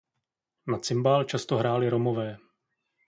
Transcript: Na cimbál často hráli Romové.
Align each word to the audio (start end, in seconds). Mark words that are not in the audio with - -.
Na 0.67 0.79
cimbál 0.79 1.23
často 1.23 1.57
hráli 1.57 1.89
Romové. 1.89 2.37